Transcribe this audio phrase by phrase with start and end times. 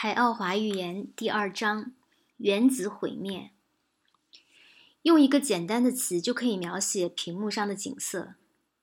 [0.00, 1.90] 海奥华预言第二章：
[2.36, 3.50] 原子毁灭。
[5.02, 8.34] 用一个简单的词就可以描写屏幕上的景色：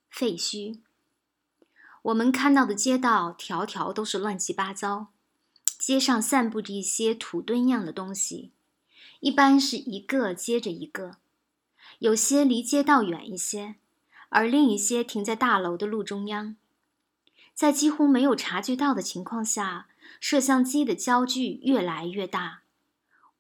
[0.09, 0.79] 废墟。
[2.01, 5.07] 我们看到的街道条条都是乱七八糟，
[5.79, 8.51] 街上散布着一些土墩样的东西，
[9.21, 11.15] 一般是一个接着一个，
[11.99, 13.75] 有些离街道远一些，
[14.27, 16.57] 而另一些停在大楼的路中央。
[17.53, 19.87] 在几乎没有察觉到的情况下。
[20.19, 22.63] 摄像机的焦距越来越大，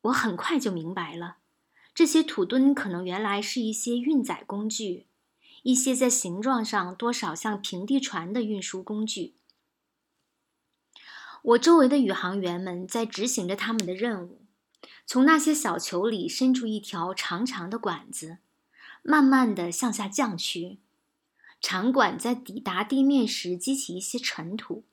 [0.01, 1.37] 我很快就明白了，
[1.93, 5.07] 这些土墩可能原来是一些运载工具，
[5.63, 9.35] 一些在形状上多少像平地船的运输工具。
[11.41, 14.41] 我周围的宇航员们在执行着他们的任务，
[15.05, 18.39] 从那些小球里伸出一条长长的管子，
[19.03, 20.79] 慢慢地向下降去。
[21.61, 24.83] 长管在抵达地面时激起一些尘土。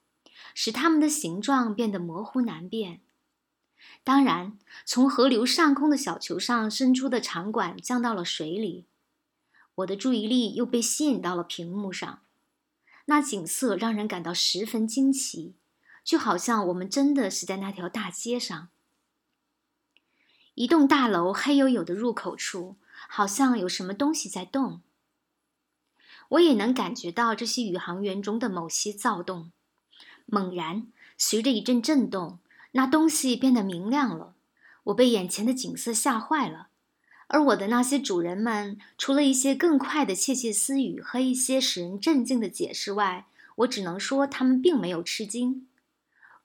[0.54, 3.00] 使它们的形状变得模糊难辨。
[4.04, 8.86] 当然，从河流上空的小球上伸出的长管降到了水里，
[9.76, 12.22] 我的注意力又被吸引到了屏幕上。
[13.06, 15.56] 那景色让人感到十分惊奇，
[16.04, 18.68] 就好像我们真的是在那条大街上。
[20.54, 22.76] 一栋大楼黑黝黝的入口处，
[23.08, 24.82] 好像有什么东西在动。
[26.28, 29.50] 我也能感觉到这些宇航员中的某些躁动。
[30.34, 30.86] 猛然，
[31.18, 32.38] 随着一阵震动，
[32.70, 34.32] 那东西变得明亮了。
[34.84, 36.68] 我被眼前的景色吓坏了，
[37.26, 45.68] 而我的那些主人们，除了一些更快的窃窃私语和一些使人震惊的解释外，我只能说他们并没有吃惊。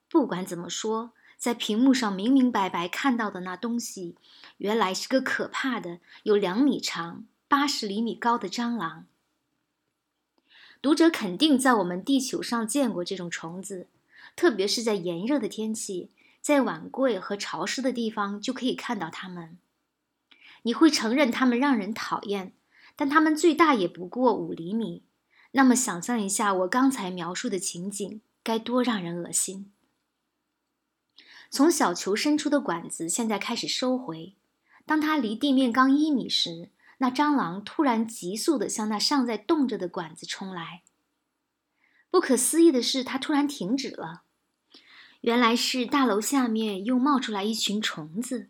[0.10, 4.18] 不管怎么说，在屏幕上明明白白看到的那东西，
[4.58, 9.06] 原来是个可怕的、有两米长、八十厘米高的蟑螂。
[10.82, 13.88] 读者肯定在我们地球上见过这种虫子，
[14.36, 19.58] 特别是在炎热的天气，在碗柜和潮湿的地方就可以看到它们。
[20.64, 22.54] 你会承认它们让人讨厌，
[22.96, 25.04] 但它们最大也不过五厘米。
[25.52, 29.72] 那么，想象一下我刚才描述的情景，该多让人恶心！
[31.50, 34.36] 从小球伸出的管子现在开始收回，
[34.86, 36.70] 当它离地面刚一米时。
[36.98, 40.82] 那蟑螂突然急速地向那尚在动着的管子冲来。
[42.10, 44.24] 不可思议的是，它突然停止了。
[45.22, 48.50] 原来是大楼下面又冒出来一群虫子，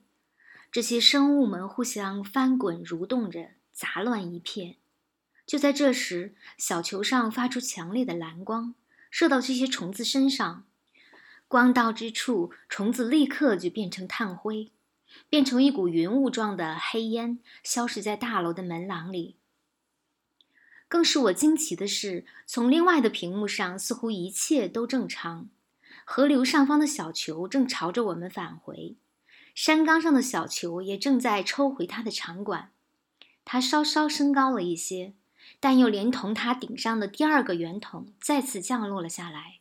[0.71, 4.75] 这些生物们互相翻滚蠕动着，杂乱一片。
[5.45, 8.75] 就在这时，小球上发出强烈的蓝光，
[9.09, 10.65] 射到这些虫子身上。
[11.47, 14.71] 光到之处，虫子立刻就变成炭灰。
[15.29, 19.37] 变成一股云雾状的黑烟，消失在大楼的门廊里。
[20.87, 25.49] 更使我惊奇的是，从另外的屏幕上，似乎一切都正常。
[26.05, 28.95] 河流上方的小球正朝着我们返回，
[29.53, 32.71] 山岗上的小球也正在抽回它的长管。
[33.43, 35.13] 它稍稍升高了一些，
[35.59, 39.56] 但又连同它顶上的第二个圆筒再次降落了下来。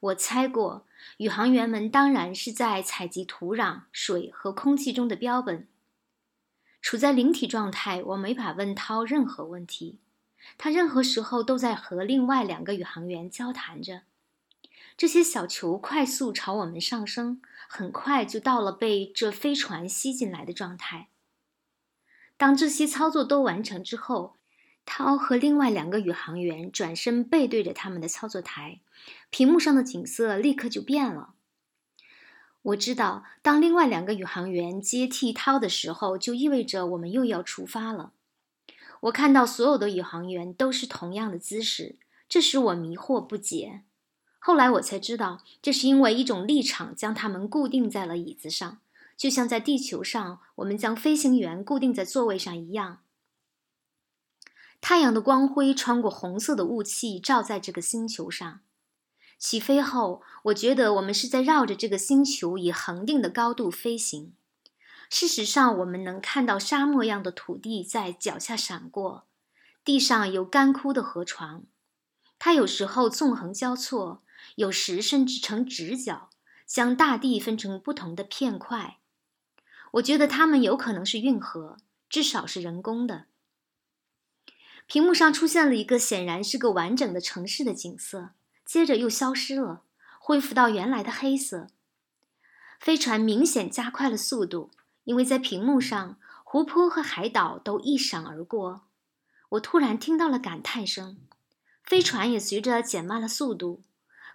[0.00, 0.86] 我猜过。
[1.18, 5.66] 宇航员们当然是在采集土壤、水和空气中的标本。
[6.82, 9.98] 处在灵体状态，我没法问涛任何问题。
[10.56, 14.02] 他任何时候都在和另外两个宇航员交谈着。
[14.96, 21.08] 这些小球快速朝我们上升，很快就到了被这飞船吸进来的状态。
[22.36, 24.36] 当这些操作都完成之后，
[24.84, 28.80] 涛和另外两个宇航员转身背对着他们的操作台，
[29.30, 31.34] 屏幕上的景色立刻就变了。
[32.62, 38.12] 我知道，当另外两个宇航员接替涛的时候，就意味着我们又要出发了。
[39.02, 41.96] 我看到所有的宇航员都是同样的姿势，
[42.28, 43.84] 这使我迷惑不解。
[44.38, 48.80] 后来我才知道，这是因为一种立场将他们固定在了椅子上，
[49.16, 52.98] 就像在地球上我们将飞行员固定在座位上一样。
[54.80, 58.60] 太阳的光辉穿过红色的雾气，照在这个星球上。
[59.38, 64.34] 起飞后，我觉得我们是在绕着这个星球以恒定的高度飞行。
[65.08, 69.26] 事实上，我们能看到沙漠样的土地在脚下闪过，
[69.84, 71.64] 地上有干枯的河床。
[72.38, 74.22] 它有时候纵横交错，
[74.54, 76.30] 有时甚至成直角，
[76.66, 78.98] 将大地分成不同的片块。
[79.92, 81.78] 我觉得它们有可能是运河，
[82.08, 83.26] 至少是人工的。
[84.90, 88.30] 屏幕上出现了一个显然是个完整的城市的景色，
[88.64, 89.84] 接着又消失了，
[90.18, 91.68] 恢复到原来的黑色。
[92.80, 94.72] 飞船明显加快了速度，
[95.04, 98.88] 因为在屏幕上，湖泊和海岛都一闪而过。
[99.50, 101.18] 我突然听到了感叹声，
[101.84, 103.84] 飞船也随着减慢了速度。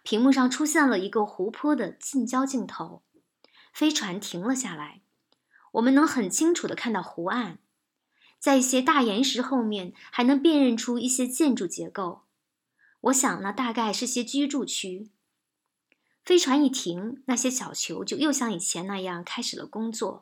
[0.03, 3.03] 屏幕上出现了一个湖泊的近焦镜头，
[3.73, 5.01] 飞船停了下来，
[5.73, 7.59] 我们能很清楚地看到湖岸，
[8.45, 12.21] 在一些大岩石后面还能辨认出一些建筑结构。
[13.01, 15.09] 我想那大概是些居住区。
[16.23, 20.21] 飞船一停，那些小球就又像以前那样开始了工作。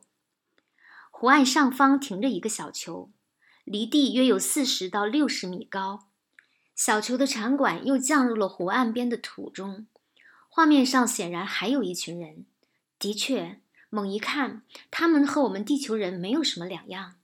[1.11, 3.09] 湖岸上方停着一个小球，
[3.65, 6.07] 离地约有四十到六十米高。
[6.73, 9.85] 小球的场馆又降入了湖岸边的土中。
[10.47, 12.45] 画面上显然还有一群人。
[12.97, 13.59] 的确，
[13.89, 17.15] 猛一看，他们和我们地球人没有什么两样。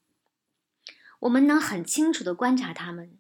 [1.20, 3.18] 我们能很清楚地观察他们。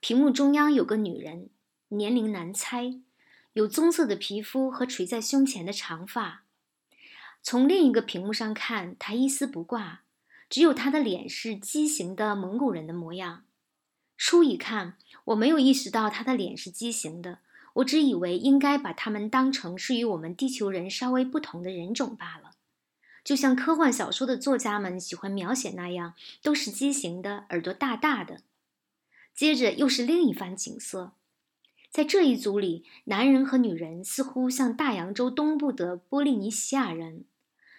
[0.00, 1.48] 屏幕中央有个女人，
[1.88, 3.00] 年龄难猜。
[3.54, 6.44] 有棕色的皮肤和垂在胸前的长发。
[7.42, 10.02] 从另一个屏幕上看，他一丝不挂，
[10.48, 13.44] 只有他的脸是畸形的蒙古人的模样。
[14.16, 17.38] 初一看，我没有意识到他的脸是畸形的，
[17.74, 22.47] 我只以为应该把他们当成是与我们地球人稍微不同的人种罢了，
[23.28, 28.40] 就像科幻小说的作家们喜欢描写那样，都是畸形的，耳朵大大的。
[29.34, 31.12] 接着又是另一番景色。
[31.90, 37.26] 在这一组里，男人和女人似乎像大洋洲东部的波利尼西亚人，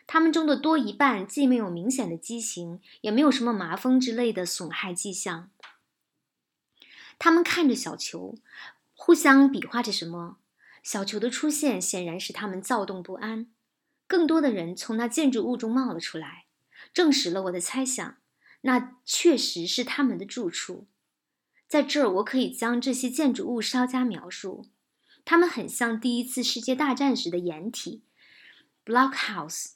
[0.06, 5.50] 他们中的多一半既没有明显的畸形，也没有什么麻风之类的损害迹象。
[7.18, 8.36] 他们看着小球，
[8.94, 10.38] 互相比划着什么。
[10.84, 13.48] 小球的出现显然使他们躁动不安。
[14.10, 16.48] 更多的人从那建筑物中冒了出来，
[16.92, 18.18] 证实了我的猜想，
[18.62, 20.88] 那确实是他们的住处。
[21.68, 24.66] 在这儿，我可以将这些建筑物稍加描述。
[25.24, 28.02] 它们很像第一次世界大战时的掩体
[28.84, 29.74] （blockhouse），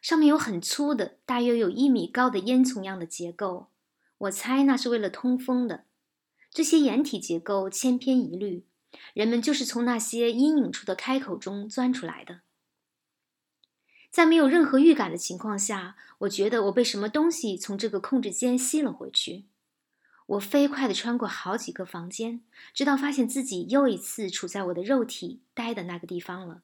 [0.00, 3.70] 上面有很粗的、大约有一米高的烟囱样的结构。
[4.18, 5.86] 我猜那是为了通风的。
[6.52, 8.64] 这些掩体结构千篇一律，
[9.12, 12.42] 人们就是从那些阴影处的开口中钻出来的。
[14.12, 19.46] 在没有任何预感的情况下，我觉得我被什么东西从这个控制间吸了回去。
[20.26, 22.42] 我飞快地穿过好几个房间，
[22.74, 26.60] 直到发现自己又一次处在我的肉体待的那个地方了。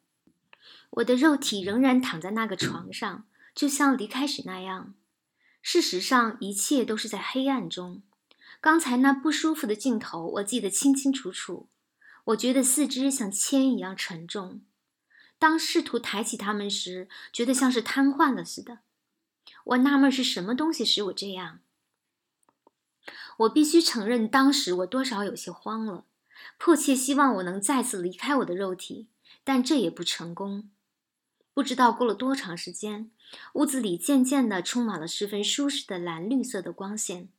[0.91, 3.25] 我的肉体仍然躺在那个床上，
[3.55, 4.93] 就像离开时那样。
[5.63, 8.03] 事实上，一切都是在黑暗中。
[8.61, 11.67] 刚才那不舒服的镜头，我记得清清楚楚。
[12.25, 14.61] 我觉得四肢像铅一样沉重。
[15.39, 18.79] 当试图抬起它们时，觉得像是瘫痪了似的。
[19.63, 21.61] 我纳闷是什么东西使我这样。
[23.37, 26.05] 我必须承认，当时我多少有些慌了，
[26.57, 29.07] 迫切希望我能再次离开我的肉体，
[29.43, 30.69] 但这也不成功。
[31.53, 33.11] 不知道过了多长时间，
[33.53, 37.29] 屋子里渐渐地充满了十分舒适的蓝绿色的光线。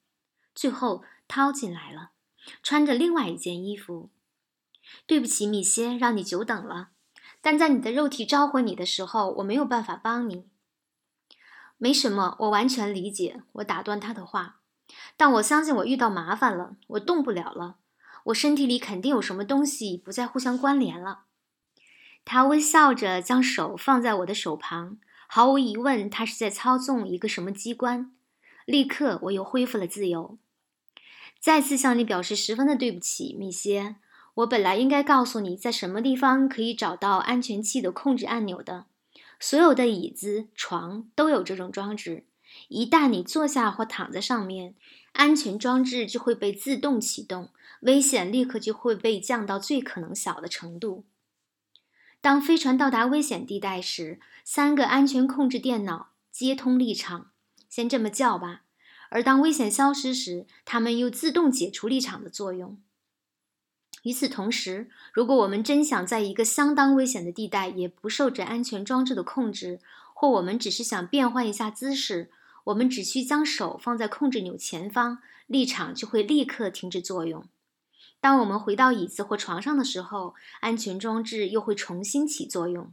[0.55, 2.13] 最后，涛进来了，
[2.63, 4.11] 穿着另外一件衣服。
[5.07, 6.91] 对不起，米歇，让你久等了。
[7.41, 10.47] 但在你的肉体召唤你的时候，我没有办法帮你。
[11.79, 13.43] 没什么，我完全理解。
[13.53, 14.61] 我打断他的话。
[15.17, 17.77] 但我相信我遇到麻烦了，我动不了了。
[18.25, 21.21] 我身体里肯定有什么东西不再互相关联了。
[22.25, 28.13] 他微笑着将手放在我的手旁，毫无疑问，他是在操纵一个什么机关。
[28.67, 30.39] 立刻，我又恢复了自由。
[31.41, 33.97] 再次向你表示十分的对不起，米歇。
[34.41, 38.87] 我本来应该告诉你在什么地方可以找到安全器的控制按钮的。
[39.39, 42.25] 所有的椅子、床都有这种装置。
[42.69, 44.75] 一旦你坐下或躺在上面，
[45.13, 47.51] 安全装置就会被自动启动，
[47.83, 51.05] 危险立刻就会被降到最可能小的程度。
[52.21, 57.31] 当飞船到达危险地带时，三个安全控制电脑接通立场，
[57.69, 58.63] 先这么叫吧。
[59.11, 62.79] 而当危险消失时，它们又自动解除立场的作用。
[64.03, 69.81] 与此同时，如果我们真想在一个相当危险的地带也不受这安全装置的控制，
[70.15, 72.31] 或我们只是想变换一下姿势，
[72.65, 77.45] 我们只需将手放在控制钮前方，立场就会立刻停止作用。
[78.21, 82.93] 当我们回到椅子或床上的时候，安全装置又会重新起作用。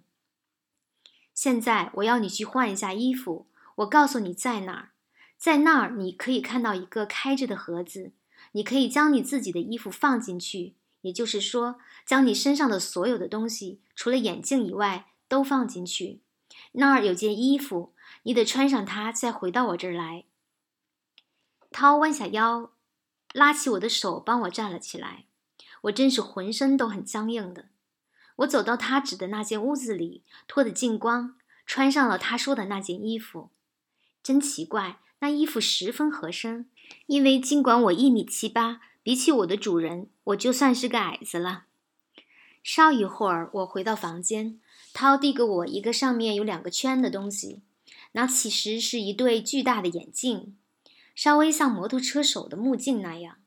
[1.34, 3.48] 现在我要你去换一下衣服。
[3.76, 4.90] 我告诉你在哪儿，
[5.38, 8.12] 在那儿你可以看到一个开着的盒子，
[8.54, 16.22] 你可以将你自己的衣服放进去，也就是说，将你身上的所有的东西，除了眼镜以外，都放进去。
[16.74, 17.94] 那儿有件衣服。
[18.24, 20.26] 你得穿上它，再回到我这儿来。
[21.72, 22.72] 涛弯下腰，
[23.34, 25.26] 拉起我的手，帮我站了起来。
[25.84, 27.70] 我真是浑身都很僵硬的。
[28.38, 33.52] 我走到他指的那间屋子里，脱得净光，穿上了他说的那件衣服。
[34.22, 36.70] 真奇怪，那衣服十分合身，
[37.06, 41.64] 因为尽管我一米七八，比起我的主人，我就算是个矮子了。
[42.62, 44.60] 稍一会儿，我回到房间，
[44.92, 47.62] 涛递给我一个上面有两个圈的东西，
[48.12, 50.58] 那其实是一对巨大的眼镜，
[51.16, 53.38] 稍微像摩托车手的目镜那样，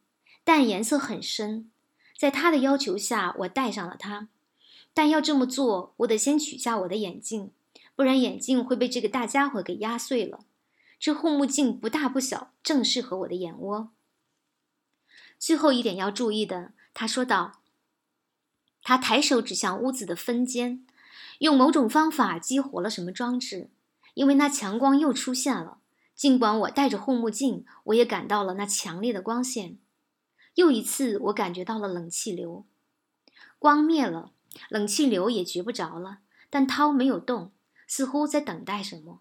[0.44, 1.70] 但颜色很深。
[2.16, 4.30] 在他的要求下，我戴上了它。
[4.94, 7.50] 但要这么做，我得先取下我的眼镜，
[7.94, 10.40] 不然眼镜会被这个大家伙给压碎了。
[10.98, 13.90] 这护目镜不大不小，正适合我的眼窝。
[15.40, 17.62] 最后一点要注意的，他说道。
[18.82, 20.86] 他抬手指向屋子的分间，
[21.38, 23.70] 用某种方法激活了什么装置，
[24.12, 25.78] 因为那强光又出现了。
[26.14, 29.78] 尽管我戴着护目镜，我也感到了那强烈的光线。
[30.56, 32.66] 又一次，我感觉到了冷气流。
[33.58, 34.32] 光灭了。
[34.68, 36.18] 冷气流也觉不着了，
[36.50, 37.52] 但涛没有动，
[37.86, 39.20] 似乎在等待什么。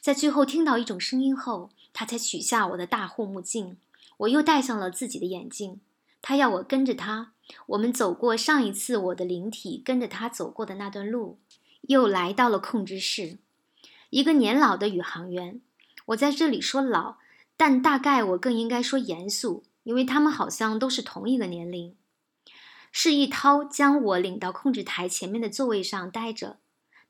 [0.00, 3.76] 在最后听到一种声音后，他才取下我的大护目镜。
[4.18, 5.80] 我又戴上了自己的眼镜。
[6.22, 7.32] 他要我跟着他。
[7.66, 11.38] 我们走过上一次我的灵体跟着他走过的那段路，
[11.82, 13.38] 又来到了控制室。
[14.10, 15.60] 一个年老的宇航员。
[16.06, 17.16] 我在这里说老，
[17.56, 21.96] 但大概我更应该说严肃，因为他们好像都是同一个年龄。
[22.92, 26.58] 示意涛将我领到控制台前面的座位上待着。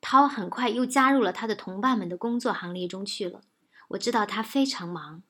[0.00, 3.40] 涛很快又加入了他的同伴们的工作行列中去了。
[3.88, 5.22] 我知道他非常忙，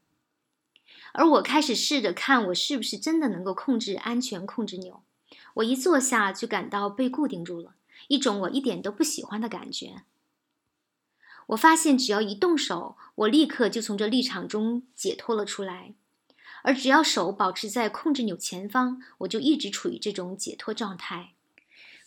[1.16, 5.02] 而我开始试着看我是不是真的能够控制安全控制钮。
[5.54, 7.74] 我一坐下就感到被固定住了，
[8.08, 10.02] 一种我一点都不喜欢的感觉。
[11.46, 15.94] 我发现只要一动手，我立刻就从这立场中解脱了出来。
[16.62, 21.30] 而只要手保持在控制钮前方，我就一直处于这种解脱状态。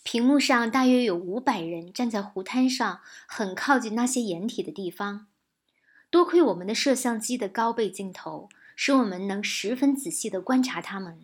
[0.04, 5.28] 屏幕上大约有五百人站在湖滩上，很靠近那些掩体的地方。
[6.12, 8.50] 多亏我们的摄像机的高倍镜头，
[8.82, 11.20] 使我们能十分仔细地观察他们。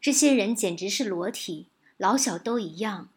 [0.00, 3.08] 这些人简直是裸体，老小都一样。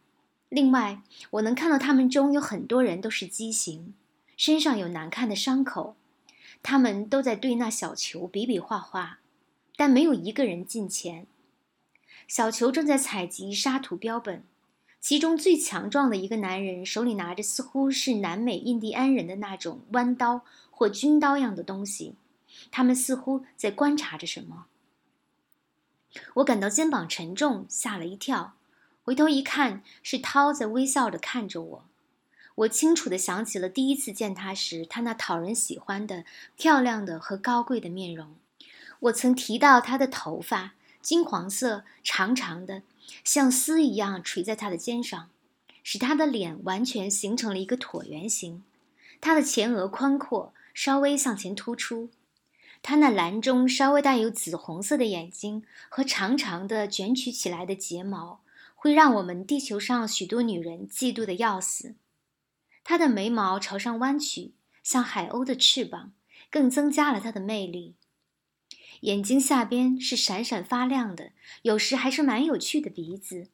[0.49, 3.93] 另外，我能看到他们中有很多人都是畸形，
[4.35, 5.95] 身上有难看的伤口。
[6.63, 9.19] 他们都在对那小球比比划划，
[9.75, 11.27] 但没有一个人近前。
[12.27, 14.41] 小球正在采集沙土标本，
[14.99, 22.15] 其中最强壮的一个男人手里拿着似乎是南美印第安人的那种弯刀或军刀样的东西，
[22.71, 24.65] 他们似乎在观察着什么。
[26.35, 28.55] 我感到肩膀沉重，吓了一跳，
[29.03, 31.85] 回头一看，是涛在微笑着看着我。
[32.55, 36.25] 我清楚地想起了第一次见他时，他那讨人喜欢的、
[36.57, 38.35] 漂亮的和高贵的面容。
[39.01, 42.81] 我曾提到他的头发，金黄色、长长的，
[43.23, 45.29] 像丝一样垂在他的肩上，
[45.83, 48.63] 使他的脸完全形成了一个椭圆形。
[49.21, 52.09] 他的前额宽阔，稍微向前突出。
[52.81, 58.41] 他那蓝中稍微带有紫红色的眼睛和长长的卷曲起来的睫毛，
[58.73, 61.95] 会让我们地球上许多女人嫉妒的要死。
[62.83, 66.13] 他的眉毛朝上弯曲，像海鸥的翅膀，
[66.49, 67.95] 更增加了他的魅力。
[69.01, 71.31] 眼睛下边是闪闪发亮的，
[71.61, 73.49] 有时还是蛮有趣的鼻子。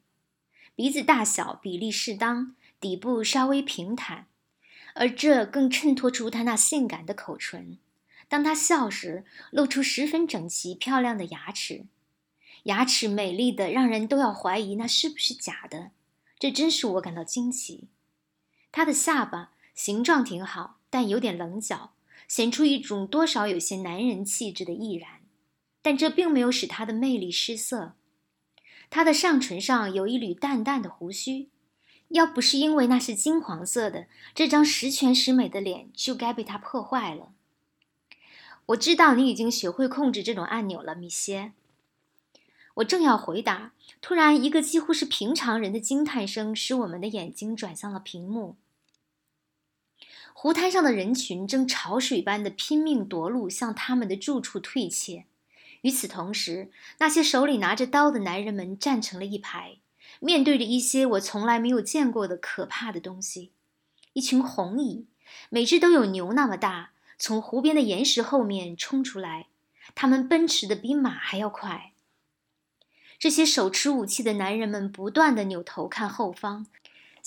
[0.74, 4.26] 鼻子大小比例适当，底部稍微平坦，
[4.94, 7.78] 而这更衬托出他那性感的口唇。
[8.28, 11.86] 当他笑时，露出十分整齐漂亮的牙齿，
[12.64, 15.92] 牙齿美丽的让人都要怀疑那是不是假的。
[16.38, 17.88] 这真使我感到惊奇。
[18.72, 21.92] 他的下巴形状挺好，但有点棱角，
[22.28, 25.20] 显出一种多少有些男人气质的毅然，
[25.80, 27.94] 但这并没有使他的魅力失色。
[28.90, 31.48] 他的上唇上有一缕淡淡的胡须，
[32.08, 37.32] 要不是因为那是金黄色的，这张十全十美的脸就该被他破坏了。
[38.66, 41.52] 我知道你已经学会控制这种按钮了，米歇。
[42.74, 48.56] 我正要回答，突然一个几乎是平常人的惊叹声使我们的眼睛转向了屏幕。
[50.34, 55.24] 湖滩上的人群正潮水般的拼命夺路，向他们的住处退怯。
[55.80, 59.78] 与此同时，那些手里拿着刀的男人们站成了一排，
[60.20, 63.52] 面对着一些我从来没有见过的可怕的东西。
[64.12, 65.06] 一群红蚁，
[65.48, 69.46] 每只都有牛那么大，从湖边的岩石后面冲出来，
[69.94, 71.92] 他们奔驰的比马还要快。
[73.18, 76.66] 这些手持武器的男人们不断地扭头看后方。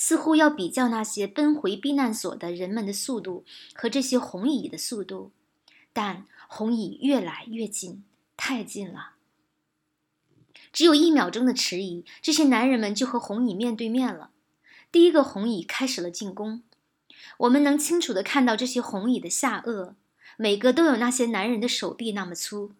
[0.01, 3.43] 似乎要比较那些奔回避难所的人们的速度
[3.73, 5.33] 和这些红蚁的速度，
[5.91, 8.05] 但红蚁越来越近，
[8.37, 9.15] 太近了。
[10.71, 14.31] 只有一秒钟的迟疑，这些男人们就和红蚁面对面了。
[14.89, 16.63] 第一个红蚁开始了进攻，
[17.39, 19.93] 我们能清楚地看到这些红蚁的下颚，
[20.35, 22.73] 每个都有那些男人的手臂那么粗。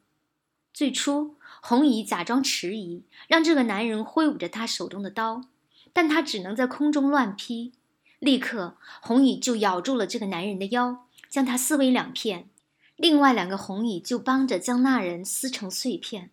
[0.74, 5.46] 最初，红蚁假装迟疑，让这个男人挥舞着他手中的刀。
[5.94, 7.72] 但他只能在空中乱劈。
[8.20, 12.50] 立刻，红蚁就咬住了这个男人的腰，将他撕为两片。
[12.98, 16.32] 另外两个红蚁就帮着将那人撕成碎片。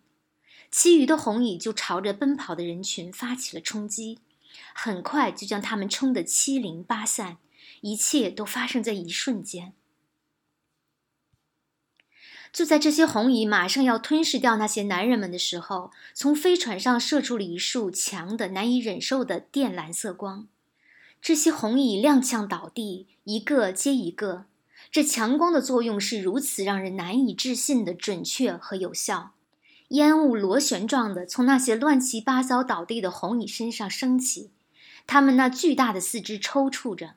[0.69, 4.19] 其余的红蚁就朝着奔跑的人群发起了冲击，
[4.73, 7.37] 很快就将他们冲得七零八散。
[7.81, 9.73] 一切都发生在一瞬间。
[12.53, 20.47] 就在这些红蚁马上要吞噬掉那些男人们的时候，从飞船上射出了一束强的、难以忍受的靛蓝色光。
[21.21, 24.45] 这些红蚁踉跄倒地，一个接一个。
[24.89, 29.33] 这强光的作用是如此让人难以置信的准确和有效。
[29.89, 34.51] 烟雾螺旋状的从那些乱七八糟倒地的红蚁身上升起，
[35.05, 37.15] 它们那巨大的四肢抽搐着。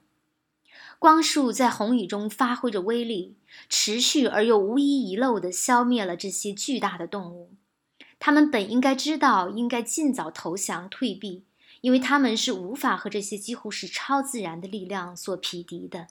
[1.00, 3.34] 光束在红雨中发挥着威力，
[3.70, 7.54] 持续而又无一遗漏地消灭了这些巨大的动物。
[8.18, 11.44] 它们本应该知道，应该尽早投降退避，
[11.80, 16.08] 因为它们是无法和这些几乎是超自然的力量所匹敌的。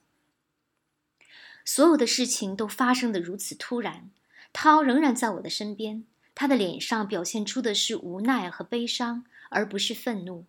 [1.63, 4.09] 所有的事情都发生得如此突然。
[4.51, 6.03] 涛仍然在我的身边，
[6.33, 10.45] 他的脸上表现出的是无奈和悲伤，而不是愤怒。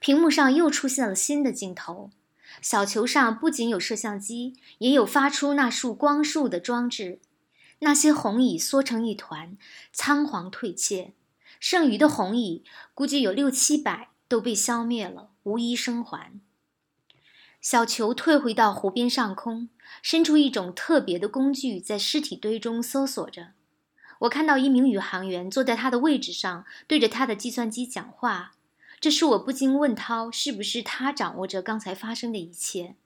[0.00, 2.10] 屏幕上又出现了新的镜头。
[2.60, 7.20] 小球上不仅有摄像机，也有发出那束光束的装置。
[7.80, 9.56] 那些红蚁缩成一团，
[9.92, 11.12] 仓皇退却。
[11.60, 16.40] 剩余的红蚁估计有六七百，都被消灭了，无一生还。
[17.60, 19.68] 小球退回到湖边上空，
[20.02, 23.48] 伸出一种特别的工具，在尸体堆中搜索着。
[24.20, 28.52] 我看到一名宇航员坐在他的位置上，对着他的计算机讲话。
[29.00, 32.96] 这是我不禁问涛：是不是他掌握着刚才发生的一切？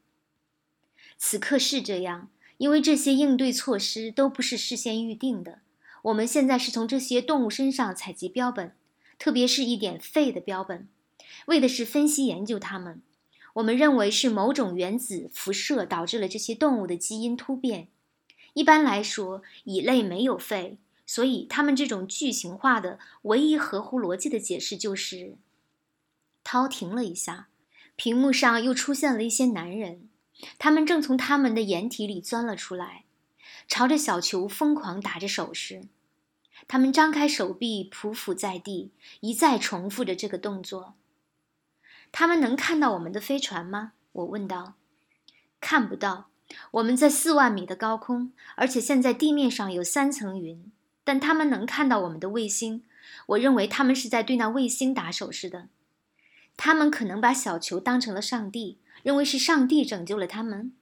[1.19, 5.61] 此刻是这样，因为这些应对措施都不是事先预定的。
[6.03, 8.75] 我们现在是从这些动物身上采集标本，
[9.19, 10.89] 特别是一点肺的标本，
[11.47, 13.03] 为的是分析研究它们。
[13.55, 17.89] 我们认为是某种原子辐射导致了这些动物的基因突变。
[18.55, 25.37] 一般来说，蚁类没有肺，所以它们这种巨型化的唯一合乎逻辑的解释就是。
[26.53, 27.49] 涛停了一下，
[27.97, 30.11] 屏幕上又出现了一些男人，
[30.59, 33.07] 他们正从他们的掩体里钻了出来，
[33.67, 35.85] 朝着小球疯狂打着手势。
[36.69, 40.93] 他们张开手臂，匍匐在地，一再重复着这个动作。
[42.13, 43.93] 他们能看到我们的飞船吗？
[44.13, 44.75] 我问道。
[45.59, 46.29] 看不到，
[46.73, 50.71] 我们在四万米的高空，而且现在地面上有三层云。
[51.03, 52.85] 但他们能看到我们的卫星。
[53.29, 55.71] 我认为他们是在对那卫星打手势的。
[56.57, 60.73] 他们可能把小球当成了上帝，认为是上帝拯救了他们，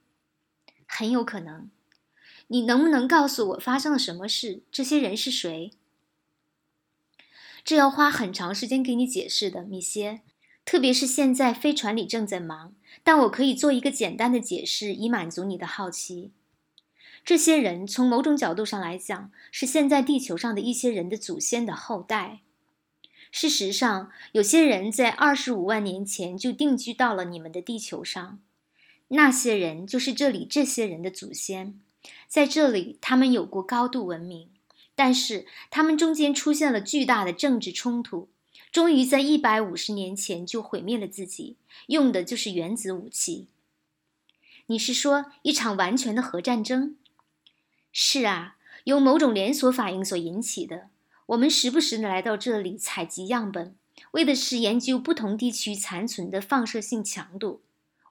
[0.87, 1.71] 很有可能。
[2.49, 4.63] 你能不能告诉我发生了什么事？
[4.73, 5.73] 这些人是谁？
[7.65, 10.23] 这要花很长时间给你解释的，米歇。
[10.65, 16.33] 特别是现在飞船里正在忙，但我可以做一个简单的解释，以满足你的好奇。
[17.25, 22.41] 这些人从某种角度上来讲，是现在地球上的一些人的祖先的后代。
[23.31, 28.41] 事实上，有些人在二十五万年前就定居到了你们的地球上，
[29.09, 31.81] 那些人就是这里这些人的祖先。
[32.27, 34.51] 在这里，他们有过高度文明，
[34.95, 38.29] 但是他们中间出现了巨大的政治冲突，
[38.73, 43.49] 终于在一百五十年前就毁灭了自己，用的就是原子武器。
[44.67, 46.97] 你是说一场完全的核战争？
[47.93, 50.90] 是啊，由某种连锁反应所引起的。
[51.31, 53.77] 我们时不时的来到这里采集样本，
[54.11, 57.63] 为的是研究不同地区残存的放射性强度。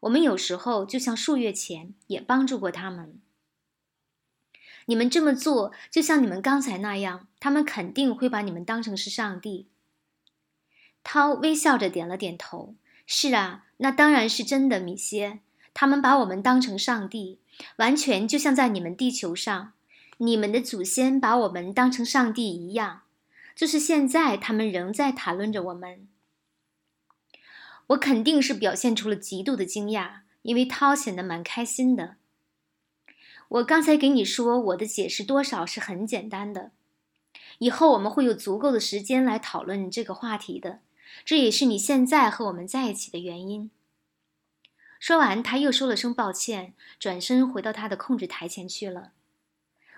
[0.01, 3.19] 我们有时候就像数月前也帮助过他们。
[4.85, 9.67] 你们这么做，就像你们刚才那样，他们肯定会把你们当成是上帝。
[11.03, 15.39] 涛微笑着点了点头：“是啊，那当然是真的，米歇。
[15.73, 17.39] 他们把我们当成上帝，
[17.75, 19.73] 完全就像在你们地球上，
[20.19, 23.01] 你们的祖先把我们当成上帝一样。”
[23.59, 26.07] 就是现在，他们仍在谈论着我们。
[27.87, 32.15] 我肯定是表现出了极度的惊讶，因为涛显得蛮开心的。
[33.49, 36.71] 我刚才给你说，我的解释多少是很简单的。
[37.57, 40.79] 以后我们会有足够的时间来讨论这个话题的，
[41.25, 43.69] 这也是你现在和我们在一起的原因。
[45.01, 49.11] 说完，他又说了声抱歉，转身回到他的控制台前去了。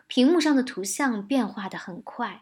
[0.08, 2.42] 屏幕上的图像变化的很快。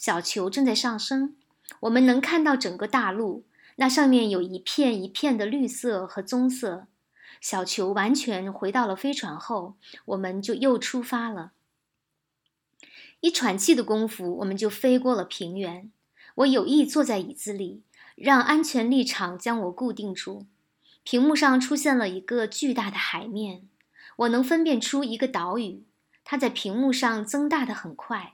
[0.00, 1.36] 小球正在上升，
[1.80, 3.44] 我们能看到整个大陆，
[3.76, 6.86] 那上面有一片一片的绿色和棕色。
[7.38, 9.74] 小球完全回到了飞船后，
[10.06, 11.52] 我们就又出发了。
[13.20, 15.92] 一喘气的功夫，我们就飞过了平原。
[16.36, 17.82] 我有意坐在椅子里，
[18.14, 20.46] 让安全立场将我固定住。
[21.02, 23.68] 屏幕上出现了一个巨大的海面，
[24.16, 25.84] 我能分辨出一个岛屿，
[26.24, 28.32] 它在屏幕上增大的很快。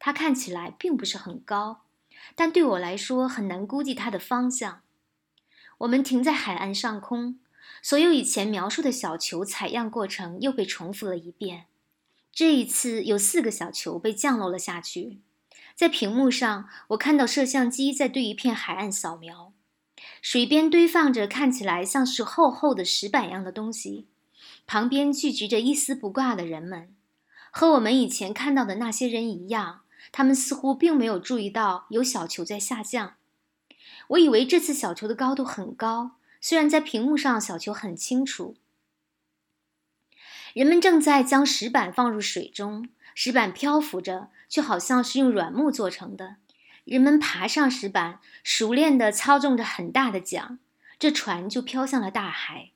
[0.00, 1.82] 它看起来并不是很高，
[2.34, 4.80] 但对我来说很难估计它的方向。
[5.78, 7.38] 我们停在海岸上空，
[7.80, 11.66] 所有以前描述的小球采样过程又被重复了一遍。
[12.32, 15.20] 这一次有四个小球被降落了下去。
[15.74, 19.52] 在屏幕上，我看到摄像机在对一片海岸扫描，
[20.22, 24.06] 水边堆放着看起来像是厚厚的石板样的东西，
[24.66, 26.94] 旁边聚集着一丝不挂的人们，
[27.50, 29.80] 和我们以前看到的那些人一样，
[30.12, 33.14] 他们似乎并没有注意到有小球在下降。
[34.08, 38.56] 我以为这次小球的高度很高，虽然在屏幕上小球很清楚。
[40.54, 44.30] 人们正在将石板放入水中，石板漂浮着。
[44.50, 46.38] 却好像是用软木做成的。
[46.84, 50.58] 人们爬上石板，熟练地操纵着很大的桨，
[50.98, 52.72] 这船就飘向了大海。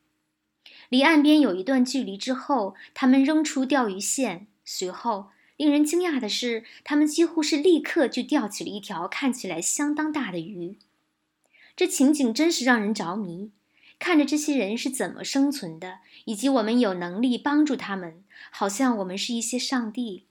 [0.89, 4.47] 离岸边有一段距离之后，他们扔出钓鱼线。
[4.65, 10.79] 随后，令人惊讶的是，他们几乎是立刻就钓起了一条看起来相当大的鱼。
[11.77, 13.51] 这情景真是让人着迷。
[14.01, 20.25] 看着这些人是怎么生存的，以及我们有能力帮助他们，好像我们是一些上帝。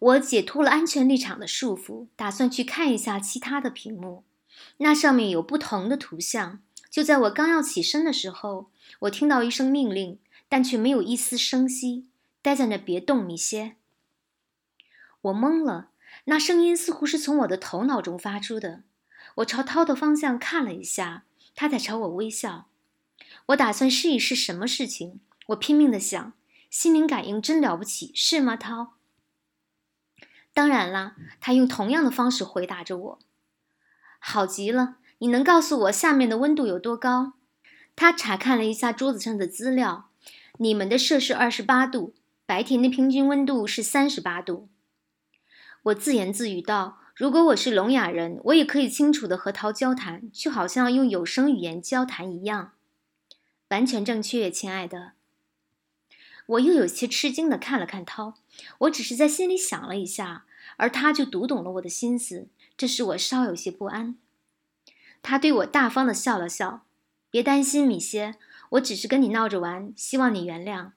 [0.00, 4.24] 我解脱了安全立场的束缚，打算去看一下其他的屏幕。
[4.78, 6.60] 那上面有不同的图像。
[6.90, 12.06] 就在我刚要起身的时候，我听到一声命令，但却没有一丝声息。
[12.44, 13.76] 待在那，别动，米歇。
[15.22, 15.88] 我懵了，
[16.24, 18.82] 那声音似乎是从我的头脑中发出的。
[19.36, 22.66] 我朝涛的方向看了一下，他在朝我微笑。
[23.46, 25.20] 我打算试一试什么事情。
[25.46, 26.34] 我拼命的想，
[26.68, 28.92] 心灵感应真了不起，是吗，涛？
[30.52, 33.18] 当然啦，他用同样的方式回答着我。
[34.18, 37.32] 好极了，你能告诉我下面的温度有多高？
[37.96, 40.10] 他查看了一下桌子上的资料。
[40.58, 42.14] 你们的摄氏二十八度，
[42.46, 44.68] 白天的平均温度是三十八度。
[45.84, 52.72] 我自言自语道：“如果我是聋哑人，我也可以清楚的和涛交谈，就好像用有声语言交谈一样。”
[53.70, 55.12] 完全正确，亲爱的。
[56.46, 58.34] 我又有些吃惊的看了看涛，
[58.80, 60.44] 我只是在心里想了一下，
[60.76, 64.18] 而他就读懂了我的心思，这使我稍有些不安。
[65.22, 66.84] 他对我大方的笑了笑
[67.30, 68.34] ：“别担心，米歇，
[68.72, 70.90] 我只是跟你闹着玩，希望你原谅。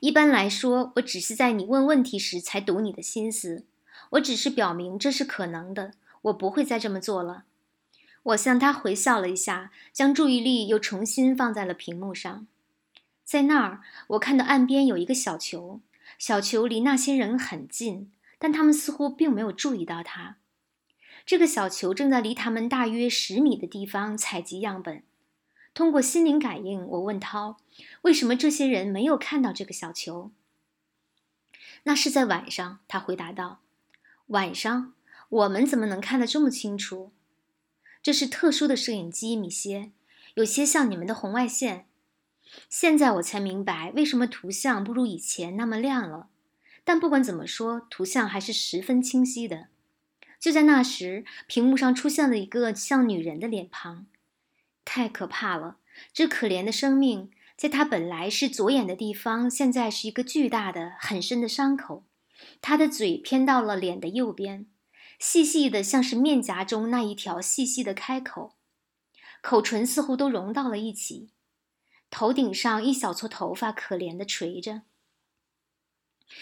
[0.00, 3.64] 一般来说，我只是在你问问题时才读你的心思，
[4.10, 7.44] 我只是表明这是可能的，我不会再这么做了。”
[8.22, 12.46] 我向他回笑了一下，将注意力又重新放在了屏幕上。
[13.24, 15.80] 在那儿，我看到岸边有一个小球，
[16.18, 20.36] 小球离那些人很近，但他们似乎并没有注意到它。
[21.24, 25.02] 这个小球正在离他们大约十米的地方采集样本。
[25.72, 27.58] 通过心灵感应，我问涛
[28.02, 30.32] ：“为什么这些人没有看到这个小球？”
[31.84, 33.60] 那是在晚上，他回答道
[34.28, 34.94] ：“晚上，
[35.28, 37.12] 我们怎么能看得这么清楚？
[38.02, 39.92] 这是特殊的摄影机，米歇，
[40.34, 41.86] 有些像你们的红外线。”
[42.68, 46.28] 现在我才明白为什么图像不如以前那么亮了，
[46.82, 49.68] 但不管怎么说，图像还是十分清晰的。
[50.40, 54.06] 就在那时，屏幕上出现了一个像女人的脸庞，
[54.84, 55.76] 太可怕了！
[56.12, 57.30] 这可怜的生命，
[57.60, 62.06] 在她本来是左眼的地方，现在是一个巨大的、很深的伤口。
[62.62, 64.64] 她的嘴偏到了脸的右边，
[65.18, 68.56] 细细的，像是面颊中那一条细细的开口，
[69.42, 71.32] 口唇似乎都融到了一起。
[72.08, 74.80] 头顶上一小撮头发可怜的垂着。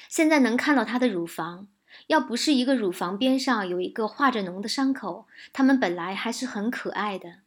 [0.09, 1.67] 现在能看到她的乳房，
[2.07, 7.41] 要不是一个乳房边上有一个化着脓的伤口，它们本来还是很可爱的。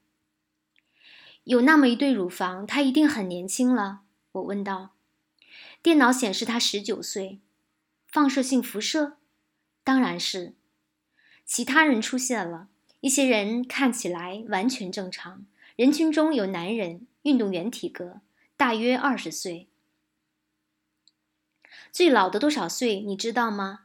[1.44, 4.02] 有那么一对乳房，她一定很年轻了。
[4.34, 4.92] 我问道。
[5.82, 7.40] 电脑显示她十九岁。
[8.08, 9.18] 放射性辐射？
[9.84, 10.54] 当然是。
[11.46, 12.68] 其他人出现了，
[13.00, 15.46] 一些人看起来完全正常。
[15.76, 17.08] 人群中有男人。
[17.24, 18.22] 运动员体格，
[18.58, 19.68] 大约二十岁。
[21.92, 23.02] 最老的多少岁？
[23.02, 23.82] 你知道吗？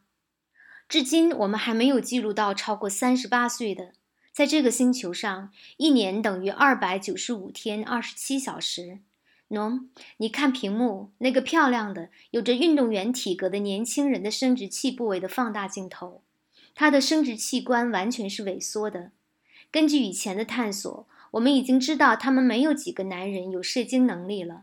[0.89, 3.93] 至今我们还没有记录到超过三十八岁的。
[4.37, 8.99] 在这个星球上，一年等于二百九十五天二十七小时。
[9.49, 9.87] 喏，
[10.19, 16.21] 你看屏幕那个漂亮的、有着运动员体格的年轻人的生殖器部位的放大镜头，
[16.75, 19.13] 他的生殖器官完全是萎缩的。
[19.71, 21.09] 根据以前的探索。
[21.33, 24.63] 我们已经知道，他们没有几个男人有射精能力了。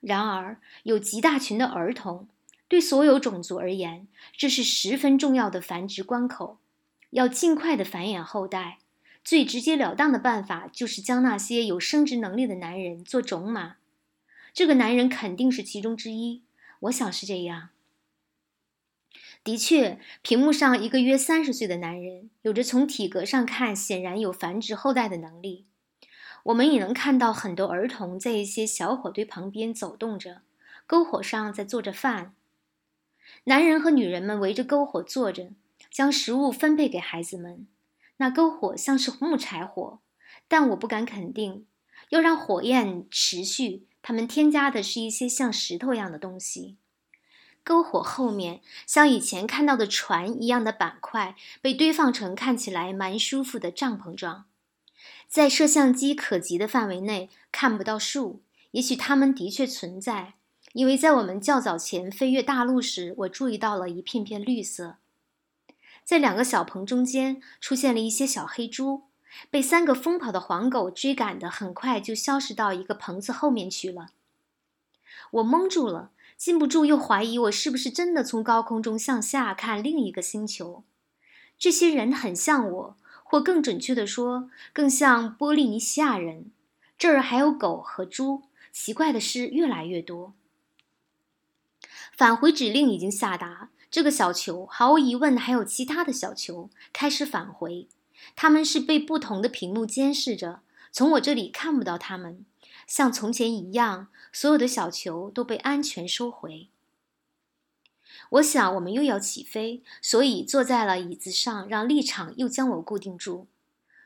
[0.00, 2.28] 然而，有极大群的儿童，
[2.66, 6.58] 对所有种族而言，这是十分重要的繁殖关口。
[7.10, 8.78] 要尽快的繁衍后代，
[9.28, 13.76] 最直截了当的办法就是将那些有生殖能力的男人做种马。
[14.54, 16.40] 这个男人肯定是其中之一，
[16.80, 17.68] 我想是这样。
[19.44, 25.66] 的确，屏幕上一个约三十岁的男人，有着从体格上看显然有繁殖后代的能力。
[26.44, 30.40] 我们也能看到很多儿童在一些小火堆旁边走动着，
[30.88, 32.34] 篝火上在做着饭。
[33.44, 35.50] 男人和女人们围着篝火坐着，
[35.90, 37.66] 将食物分配给孩子们。
[38.18, 39.98] 那篝火像是木柴火，
[40.46, 41.66] 但我不敢肯定。
[42.10, 46.76] 要让火焰持续，他们添加的是一些像石头一样的东西。
[47.64, 54.46] 篝火后面，像以前看到的船一样的板块被堆放成看起来蛮舒服的帐篷状。
[55.26, 60.34] 在摄像机可及的范围内看不到树，也许它们的确存在，
[60.72, 64.96] 因为在我们较早前飞越大陆时，我注意到了一片片绿色。
[66.08, 69.02] 在两个小棚中间出现了一些小黑猪，
[69.50, 74.12] 被三个疯跑的黄狗追赶的，很快就消失到一个棚子后面去了。
[75.32, 76.10] 我蒙住了。
[76.38, 80.82] 禁不住又怀疑我是不是真的从高空中向下看另一个星球。
[81.58, 86.50] 这些人很像我，或更准确的说，更像波利尼西亚人。
[86.96, 88.44] 这儿还有狗和猪。
[88.72, 90.32] 奇怪的事越来越多。
[92.16, 93.68] 返回指令已经下达。
[93.90, 97.88] 这个小球毫无疑问还有其他的小球开始返回。
[98.34, 102.44] 他们是被不同的屏幕监视着，从我这里看不到他们。
[102.86, 106.68] 像从前一样，所有的小球都被安全收回。
[108.30, 113.46] 我想，我们又要起飞，所以坐在了椅子上，让立场又将我固定住。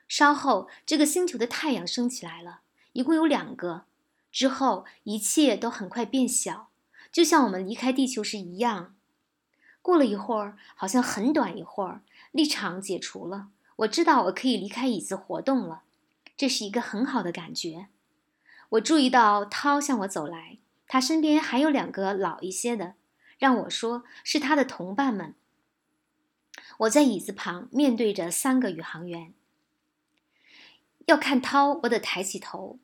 [0.07, 2.61] 稍后，这个星球的太阳升起来了，
[2.92, 3.85] 一共有两个。
[4.31, 6.68] 之后，一切都很快变小，
[7.11, 8.95] 就像我们离开地球时一样。
[9.83, 13.49] 过了一会儿，好像很短一会儿，立场解除了。
[13.77, 15.83] 我知道我可以离开椅子活动了，
[16.37, 17.88] 这是一个很好的感觉。
[18.71, 22.95] 我注意到涛向我走来，他身边还有两个老一些的，
[23.38, 25.35] 让我说是他的同伴们。
[26.79, 29.35] 我在椅子旁面对着三个宇航员，
[31.07, 32.79] 要看涛，我得抬起头。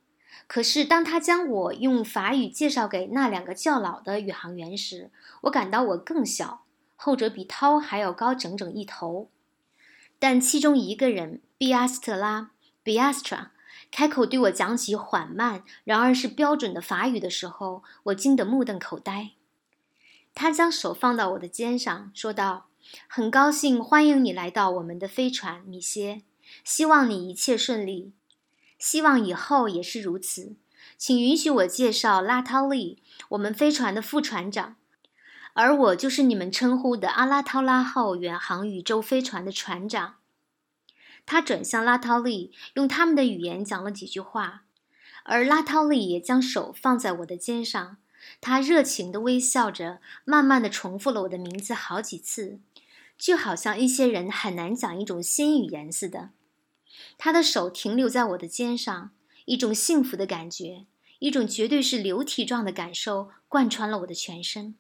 [0.47, 5.11] 可是当他将我用法语介绍给那两个较老的宇航员时，
[5.43, 6.65] 我感到我更小，
[7.01, 9.31] 后者比涛还要高整整一头。
[10.19, 12.51] 但其中一个人，比阿斯特拉
[12.85, 13.51] （Biastra）。
[13.91, 19.31] 开口对我讲起缓慢，然而是标准的法语的时候，我惊得目瞪口呆。
[20.35, 22.67] 他将手放到我的肩上，说道
[23.09, 26.23] ：“很高兴欢迎你来到我们的飞船，米歇。
[26.65, 28.13] 希望你一切顺利，
[28.79, 30.57] 希望以后也是如此。
[30.97, 34.77] 请允许我介绍拉涛利，我们飞船的副船长，
[35.61, 40.15] 而我就是你们称呼的阿拉涛拉号远航宇宙飞船的船长。”
[41.27, 44.63] 他转向拉涛利，用他们的语言讲了几句话，
[45.25, 47.97] 而拉涛利也将手放在我的肩上。
[48.41, 52.61] 他热情地微笑着，慢慢地重复了我的名字好几次，
[53.19, 56.31] 就好像一些人很难讲一种新语言似的。
[57.19, 59.11] 他的手停留在我的肩上，
[59.47, 60.87] 一种幸福的感觉，
[61.19, 64.77] 一种绝对是流体状的感受贯穿了我的全身。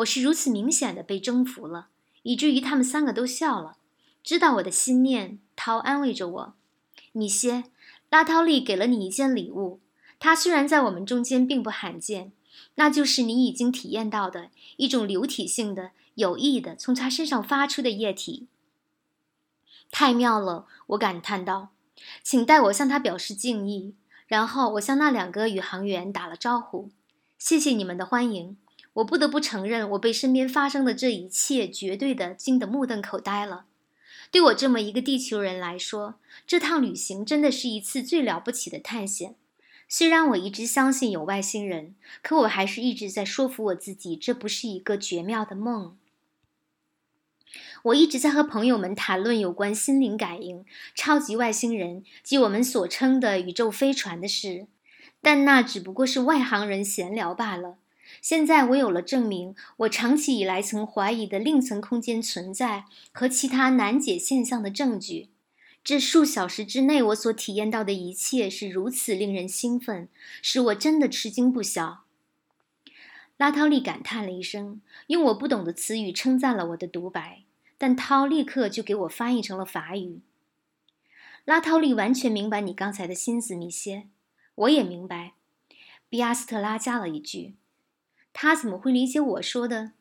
[0.00, 1.88] 我是如此明显的被征服了，
[2.22, 3.76] 以至于他们三个都笑了。
[4.22, 6.54] 知道我的心念，涛安慰着我
[7.12, 7.64] ：“米歇，
[8.08, 9.80] 拉涛利给了你一件礼物。
[10.18, 12.32] 它虽然在我们中间并不罕见，
[12.76, 18.46] 那就是你已经体验到的一种流体性的、有益的从他身上发出的液体。
[19.90, 21.70] 太妙了！”我感叹道。
[22.22, 23.94] “请代我向他表示敬意。”
[24.26, 26.90] 然后我向那两个宇航员打了招呼
[27.38, 28.56] ：“谢谢你们的欢迎。”
[29.00, 33.64] 我不得不承认，我被身边发生的这一切绝对的惊得目瞪口呆了。
[34.30, 39.34] 对我这么一个地球人来说，这趟旅行真的是一次最了不起的探险。
[39.88, 45.96] 虽然我一直相信有外星人，可我还是一直在说服我自己，这不是一个绝妙的梦。
[47.84, 54.68] 我一直在和朋友们谈论有关心灵感应、超级外星人及我们所称的宇宙飞船的事，
[55.20, 57.78] 但那只不过是外行人闲聊罢了。
[58.20, 65.30] 现在我有了证明，我长期以来曾怀疑的另层空间存在和其他难解现象的证据。
[65.82, 70.08] 这数小时之内，我所体验到的一切是如此令人兴奋，
[70.42, 72.04] 使我真的吃惊不小。
[73.38, 77.44] 拉涛利感叹了一声，用我不懂的词语称赞了我的独白，
[77.78, 80.20] 但涛立刻就给我翻译成了法语。
[81.46, 84.08] 拉涛利完全明白你刚才的心思，米歇。
[84.56, 85.32] 我也明白。
[86.10, 87.54] 比阿斯特拉加了一句。
[88.32, 89.92] 他怎么会理解我说的？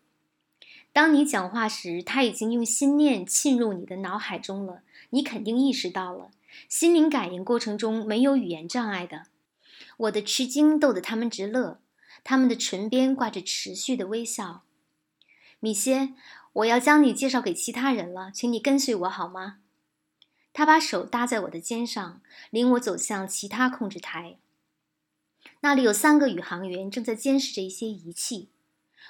[0.92, 4.82] 当你讲话时，他已经用心念沁入你的脑海中了。
[5.12, 6.32] 你肯定意识到了，
[6.68, 9.28] 心灵感应过程中没有语言障碍的。
[9.98, 11.80] 我的吃惊逗得他们直乐，
[12.24, 14.64] 他们的唇边挂着持续的微笑。
[15.60, 16.14] 米歇，
[16.54, 19.58] 我要将你介绍给其他人了，请你跟随我好吗？
[20.54, 24.38] 他把手搭在我的肩上，领我走向其他控制台。
[25.62, 28.50] 那里有三个宇航员正在监视着一些仪器。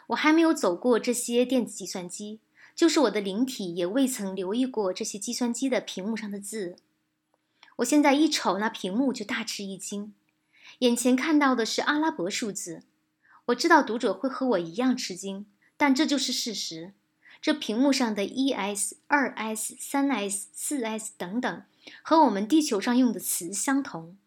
[0.07, 2.39] 我还没有走过这些电子计算机，
[2.73, 6.77] 就是我的灵体也未曾留意过这些计算机的屏幕上的字。
[7.77, 10.13] 我现在一瞅那屏幕就大吃一惊，
[10.79, 12.83] 眼前看到的是阿拉伯数字。
[13.47, 15.45] 我知道读者会和我一样吃惊，
[15.77, 16.93] 但这就是事实。
[17.41, 21.63] 这屏幕上的一 S、二 S、三 S、四 S 等等，
[22.01, 24.17] 和我们地球上用的词相同。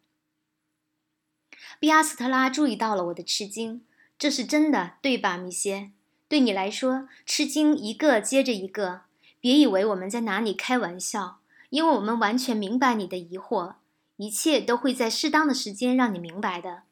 [1.78, 3.82] 比阿斯特拉注意到了我的吃惊。
[4.18, 5.90] 这是真的，对吧，米歇？
[6.28, 9.02] 对你来说，吃惊一个接着一个。
[9.40, 13.74] 别以为我们在拿你开玩笑，因为我们完全明白你的疑惑，
[14.16, 16.84] 一切都会在适当的时间让你明白的。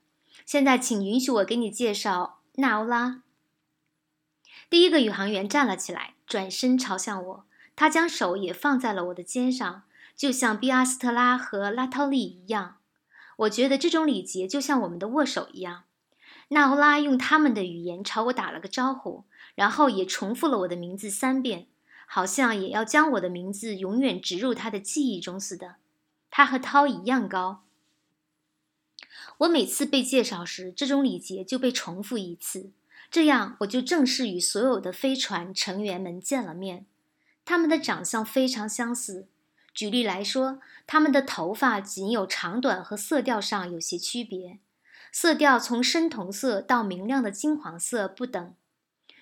[0.44, 3.22] 现在，请允许我给你介绍纳欧拉。
[4.68, 7.44] 第一个宇航员站了起来，转身朝向我，
[7.76, 9.84] 他将手也放在了我的肩上，
[10.16, 12.78] 就像比阿斯特拉和拉涛利一样。
[13.40, 15.84] 我觉得这种礼节就像我们的握手一样。
[16.48, 19.24] 纳欧拉用他们的语言朝我打了个招呼，
[19.54, 21.68] 然后也重复了我的名字三遍，
[22.06, 25.76] 好像也要将我的名字永远植入他的记忆中似的。
[26.30, 27.64] 他和涛一样高。
[29.38, 32.70] 我每次被介绍时，这种礼节就被重复一次，
[33.10, 36.84] 这样我就正式与所有的飞船成员们见了面。
[37.46, 39.26] 他们的长相非常相似。
[39.80, 44.58] 举例来说，他们的头发仅有长短和色调上有些区别。
[45.10, 48.54] 色调从深铜色到明亮的金黄色不等。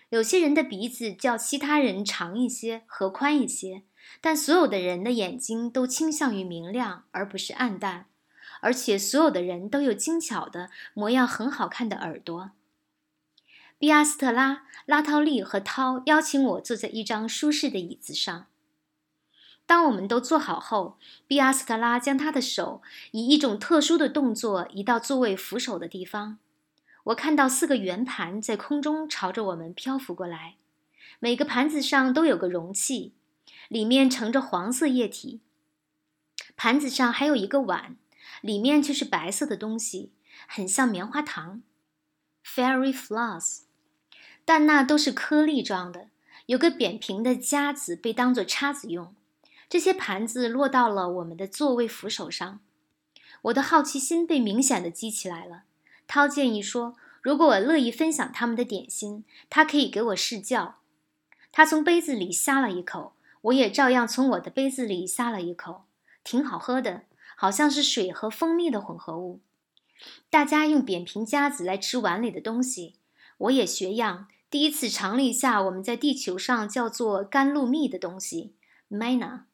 [0.08, 3.84] 有些人的鼻子较其他人长一些和宽一些，
[4.20, 8.06] 但所有的人的眼睛都倾向于明亮而不是暗淡，
[8.60, 12.50] 而且所有的人都有精巧的、模样很好看的耳朵。
[13.78, 18.46] 比阿斯特拉、拉涛利和涛邀请我坐在一张舒适的椅子上。
[19.68, 26.38] 当我们都坐好后，比阿斯特拉将他的手以一种特殊的动作移到座位扶手的地方。
[27.04, 30.56] 我看到四个圆盘在空中朝着我们漂浮过来，
[31.18, 33.12] 每个盘子上都有个容器，
[33.68, 35.42] 里面盛着黄色液体。
[36.56, 37.96] 盘子上还有一个碗，
[38.40, 40.12] 里面却是白色的东西，
[40.46, 41.60] 很像棉花糖
[42.42, 43.64] （fairy floss），
[44.46, 46.08] 但那都是颗粒状的。
[46.46, 49.14] 有个扁平的夹子被当作叉子用。
[49.68, 52.60] 这些盘子落到了我们的座位扶手上，
[53.42, 55.64] 我的好奇心被明显的激起来了。
[56.06, 60.76] 涛建议说：“如果我乐意分享他们的点心，他可以给我试教。”
[61.52, 65.84] 他从杯子里呷了一口，我也照样从我的杯子里呷了一口，
[66.24, 67.02] 挺好喝的，
[67.36, 69.40] 好像是水和蜂蜜的混合物。
[70.30, 72.94] 大家用扁平夹子来吃碗里的东西，
[73.36, 78.54] 我也学样，第一次尝了一下我们在地球上叫做甘露蜜的东西
[78.90, 79.47] ，mana。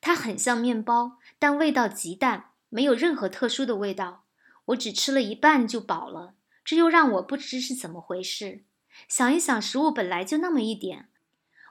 [0.00, 4.24] 它很像面包，但味道极淡，没有任何特殊的味道。
[4.66, 6.34] 我只吃了一半就饱了，
[6.64, 8.62] 这又让我不知是怎么回事。
[9.08, 11.08] 想一想，食物本来就那么一点。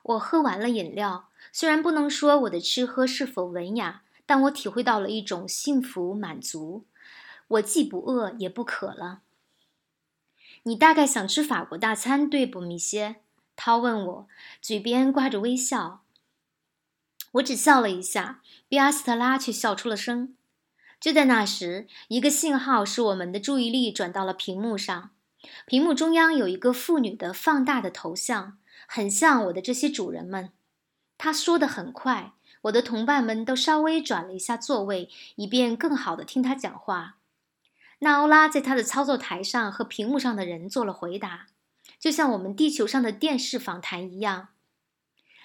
[0.04, 6.86] 我喝完了饮料，虽然不能说我的吃喝是否文雅，但我体会到了一种幸福满足。
[7.48, 9.22] 我既不饿也不渴了。
[10.64, 13.18] 你大概想吃法国大餐，对不，米歇？
[13.56, 14.28] 涛问我，
[14.62, 16.02] 嘴边挂着微笑。
[17.34, 20.36] 我只笑了一下，比阿斯特拉却笑出了声。
[21.00, 25.12] 就在那时，一个信号使我们的注意力转到了屏幕上。
[25.66, 30.52] 屏幕中央有一个妇女的放大的头像，很像我的这些主人们。
[31.18, 37.16] 他说的很快，我的同伴们都稍微转了一下座位，以便更好的听他讲话。
[38.00, 41.48] 纳欧拉在他的操作台上和屏幕上的人做了回答，
[41.98, 44.50] 就像我们地球上的电视访谈一样。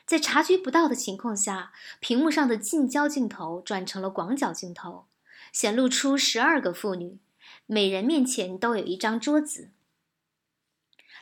[0.06, 5.06] 在察觉不到的情况下，屏幕上的近焦镜头转成了广角镜头，
[5.50, 7.18] 显露出十二个妇女，
[7.66, 9.70] 每人面前都有一张桌子。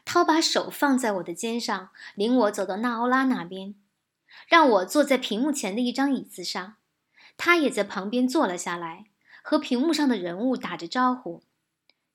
[0.04, 3.76] 涛把手放在我的肩上，领我走到纳欧拉那边，
[4.48, 6.74] 让我坐在屏幕前的一张椅子上。
[7.36, 9.06] 他也在旁边坐了下来，
[9.42, 11.44] 和屏幕上的人物打着招呼。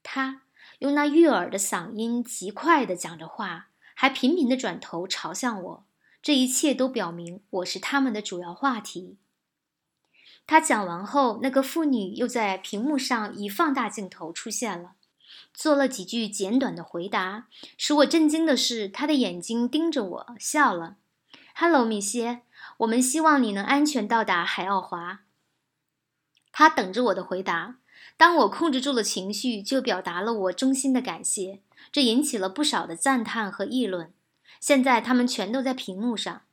[0.04, 0.42] 他
[0.80, 5.87] 用那悦耳的嗓音极快地讲着话，还频频地转头朝向我。
[6.22, 9.18] 这一切都表明我是他们的主要话题。
[10.46, 14.94] 他讲完后，那个妇女又在屏幕上以放大镜头出现了。
[15.54, 17.48] 做了几句简短的回答。
[17.78, 20.98] 使我震惊的是，他的眼睛盯着我，笑了。
[21.56, 22.42] “Hello，米歇，
[22.78, 25.22] 我们希望你能安全到达海奥华。”
[26.52, 27.78] 他等着我的回答。
[28.16, 31.62] 当我控制住了情绪，就表达了我衷心的感谢。
[31.92, 34.14] 这引起了不少的赞叹和议论。
[34.60, 36.44] 现在他们全都在屏幕上。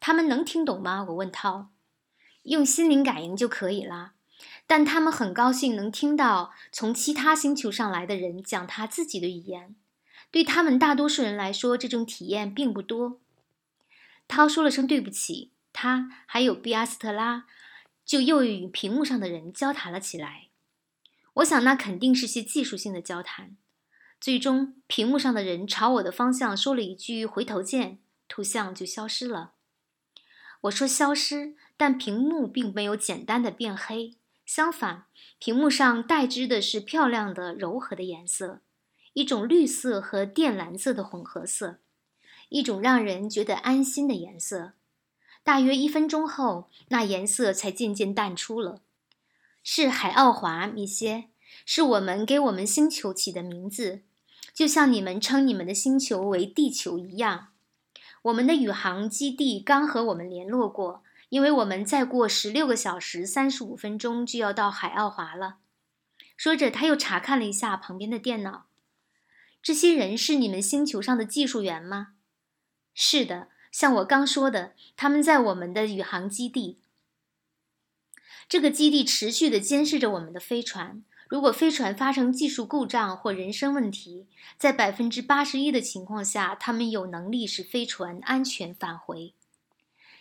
[0.00, 1.04] 他们能听懂吗？
[1.08, 1.70] 我问涛。
[2.42, 4.12] 用心灵感应就可以了。
[4.66, 9.74] 但他们很高兴能听到从其他星球上来的人讲他自己的语言。
[10.30, 13.20] 对他们大多数人来说，这种体验并不多。
[14.26, 17.46] 涛说了声对不起，他还有比阿斯特拉
[18.04, 20.48] 就又与屏幕上的人交谈了起来。
[21.34, 23.56] 我想那肯定是些技术性的交谈。
[24.24, 29.52] 最终，屏幕上的人朝我的方向说了一句“回头见”，图像就消失了。
[30.62, 34.16] 我说消失，但屏幕并没有简单的变黑，
[34.46, 35.04] 相反，
[35.38, 38.62] 屏幕上代之的是漂亮的柔和的颜色，
[39.12, 41.80] 一种绿色和靛蓝色的混合色，
[42.48, 44.72] 一种让人觉得安心的颜色。
[45.42, 48.80] 大约一分钟后，那颜色才渐渐淡出了。
[49.62, 51.24] 是海奥华，米歇，
[51.66, 54.00] 是我们给我们星球起的名字。
[54.54, 57.48] 就像你们称你们的星球为地球一样，
[58.22, 65.56] 我们的宇航基地刚和我们联络过，因为我们再过十六个小时三十五分钟就要到海奥华了。
[66.36, 68.66] 说着，他又查看了一下旁边的电脑。
[69.60, 72.14] 这些人是你们星球上的技术员吗？
[72.94, 76.78] 是的，像我刚说的，他们在我们的宇航基地。
[78.48, 81.02] 这个基地持续地监视着我们的飞船。
[81.28, 84.26] 如果飞船发生技术故障或人身问题，
[84.58, 89.32] 在百分之八十一的情况下，他们有能力使飞船安全返回。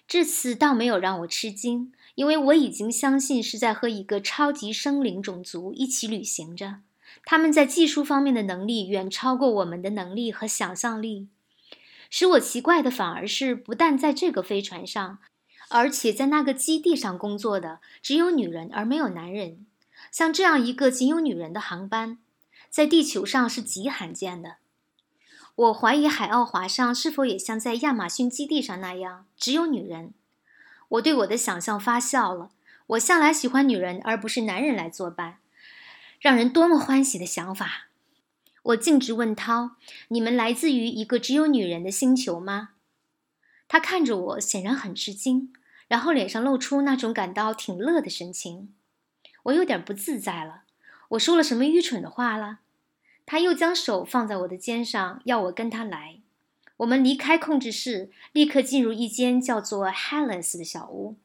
[0.08, 6.80] 这次倒没有让我吃惊，因为我已经相信是在和一个超级生灵种族一起旅行着。
[7.26, 11.28] 他们在技术方面的能力远超过我们的能力和想象力。
[12.10, 15.20] 使我奇怪的反而是，不但在这个飞船上，
[15.70, 19.66] 而且在那个基地上工作的只有女人，而没有男人。
[20.14, 22.20] 像这样一个仅有女人的航班，
[22.70, 24.58] 在地球上是极罕见的。
[25.56, 30.14] 我怀疑海奥华上是否也像在亚马逊基地上那样只有女人。
[30.90, 32.52] 我对我的想象发笑了。
[32.86, 35.40] 我向来喜欢女人而不是男人来作伴，
[36.20, 37.88] 让人多么欢喜的想法！
[38.62, 39.72] 我径直问涛
[40.10, 42.72] ：“你们来自于一个只有女人的星球吗？”
[43.68, 45.52] 他看着我，显然很吃惊，
[45.88, 48.76] 然后脸上露出那种感到挺乐的神情。
[49.44, 50.64] 我有点不自在了，
[51.10, 52.60] 我说了什么愚蠢的话了？
[53.26, 56.20] 他又将手放在我的肩上，要我跟他来。
[56.78, 61.18] 我们离开控制室，立刻进入一间叫做 Hellas 的小屋。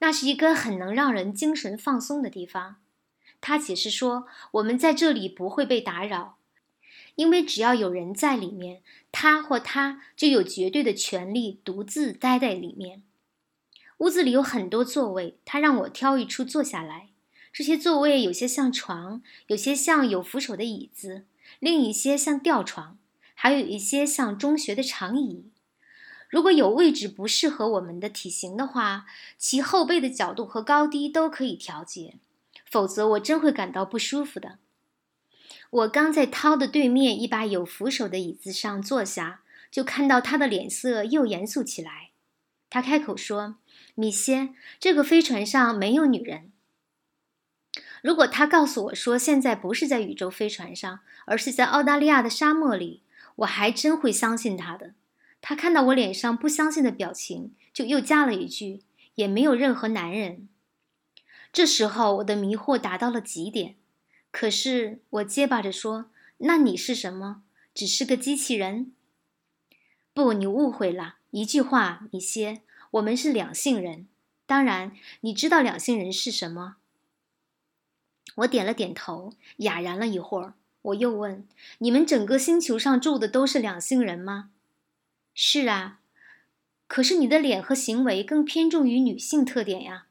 [0.00, 2.76] 那是一个很能让人精神放松的地方。
[3.40, 6.36] 他解释说，我们在这里不会被打扰，
[7.14, 8.82] 因为只要有人在里面，
[9.12, 13.02] 他或他就有绝对的权利独自待在里面。
[13.98, 17.10] 屋子里有很多座位，他让我挑一处坐下来。
[17.52, 21.26] 这些座位有些像床，有些像有扶手的椅子，
[21.58, 22.96] 另一些像吊床，
[23.34, 25.44] 还有一些像中学的长椅。
[26.30, 29.04] 如果有位置不适合我们的体型的话，
[29.36, 32.14] 其后背的角度和高低都可以调节。
[32.70, 34.56] 否则，我真会感到不舒服的。
[35.68, 42.12] 我刚在涛的对面一把有扶手的椅子上坐下，就看到他的脸色又严肃起来。
[42.70, 43.56] 他开口说
[43.94, 46.51] ：“米歇，这个飞船上没有女人。”
[48.02, 53.02] 如果他告诉我说现在不是在宇宙飞船上，而是在澳大利亚的沙漠里，
[53.36, 54.94] 我还真会相信他的。
[55.40, 58.82] 他看到我脸上不相信的表情，就又加了一句
[59.14, 60.48] ：“也没有任何男人。”
[61.52, 63.76] 这时候我的迷惑达到了极点。
[64.30, 67.42] 可是我结巴着说：“那你是什么？
[67.74, 68.92] 只是个机器人？”
[70.14, 71.16] 不，你误会了。
[71.30, 74.08] 一句话，米歇，我们是两性人。
[74.46, 76.76] 当然，你知道两性人是什么。
[78.36, 80.54] 我点了点头，哑然了一会儿。
[80.82, 81.46] 我又问
[81.78, 84.50] ：“你们整个星球上住的都是两性人吗
[85.34, 86.00] ？”“是啊。
[86.88, 90.06] ”“可是你的脸和行为更偏重于女性特点呀。”“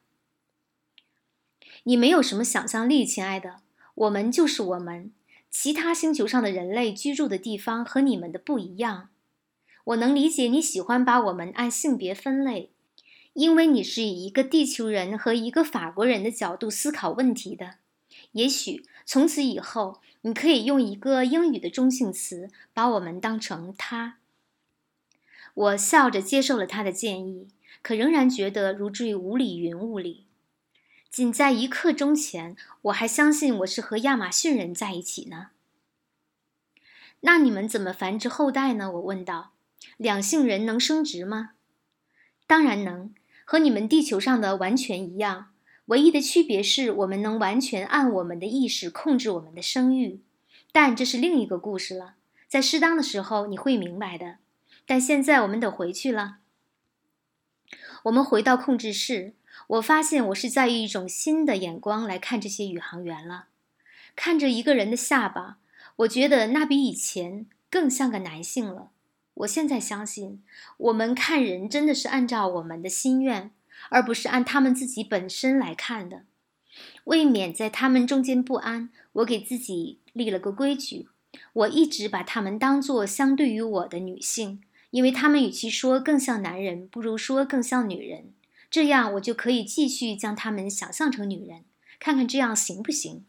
[1.83, 3.57] 你没有什么想象力，亲爱的。
[3.95, 5.11] 我们就是我们。
[5.49, 9.09] 其他星球上的人类居住的地方和你们的不一样。
[9.83, 12.71] 我能理解你喜欢把我们按性别分类，
[13.33, 17.79] 因为你是以一个地球人和一个法国人的角度思考问题的。”
[18.33, 24.17] 也许从此以后，你可以用一个英语的中性词把我们当成他。
[25.53, 27.49] 我笑着接受了他的建议，
[27.81, 30.25] 可仍然觉得如坠无里云雾里。
[31.09, 35.49] 仅在一刻钟前，我还相信我是和亚马逊人在一起呢。
[37.19, 38.89] 那你们怎么繁殖后代呢？
[38.89, 39.51] 我问道。
[39.97, 41.51] 两性人能生殖吗？
[42.47, 43.13] 当然能，
[43.43, 45.50] 和你们地球上的完全一样。
[45.91, 50.21] 唯一的区别是我们能完全按我们的意识控制我们的生育。
[50.71, 52.15] 但这是另一个故事了，
[52.47, 54.37] 在适当的时候你会明白的。
[54.85, 56.37] 但现在我们得回去了。
[58.03, 59.33] 我们回到控制室，
[59.67, 63.47] 我发现我是在以一种新的眼光来看这些宇航员了。
[64.15, 65.57] 看着一个人的下巴，
[65.97, 68.91] 我觉得那比以前更像个男性了。
[69.33, 70.41] 我现在相信，
[70.77, 73.51] 我们看人真的是按照我们的心愿，
[73.89, 76.23] 而不是按他们自己本身来看的。
[77.05, 81.07] 为免在他们中间不安，我给自己立了个规矩：
[81.53, 84.61] 我一直把他们当作相对于我的女性。
[84.91, 88.33] 因为他们与其说更像男人，不如说更像女人，
[88.69, 91.63] 这样我就可以继续将他们想象成女人，
[91.97, 93.23] 看看这样行不行？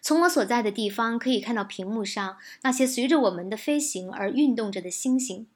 [0.00, 5.46] 从我所在的地方可以看到屏幕上那些随着我们的飞行而运动着的星星。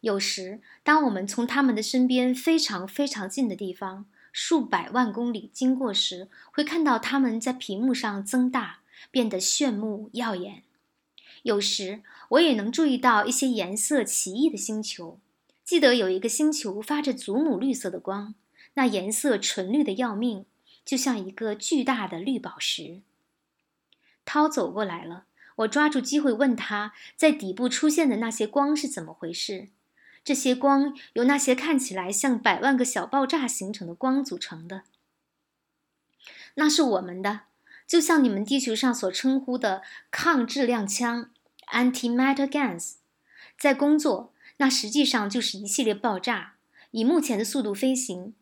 [0.00, 8.80] 有时，当我们从他们的身边非常非常近的地方，数百万公里经过时，会看到他们在屏幕上增大，
[9.10, 10.62] 变得炫目耀眼。
[11.42, 12.02] 有时。
[12.30, 15.18] 我也能注意到一些颜色奇异的星球。
[15.64, 18.36] 记得有一个星球发着祖母绿色的光，
[18.74, 20.44] 那颜色纯绿的要命，
[20.84, 23.00] 就像一个巨大的绿宝石。
[24.24, 25.24] 涛走过来了，
[25.56, 29.70] 我抓住机会问他在底部出现的那些光是怎么回事。
[30.24, 34.82] 这些光由那些看起来像百万个小爆炸形成的光组成的。
[36.54, 37.42] 那是我们的，
[37.86, 41.30] 就像你们地球上所称呼的抗质量枪。
[41.72, 42.94] Antimatter guns
[43.56, 46.54] 在工作，那实际上就是一系列爆炸。
[46.90, 48.34] 以目前的速度飞行，